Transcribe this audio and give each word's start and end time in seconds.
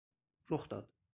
رخ 0.49 0.67
داد 0.69 0.89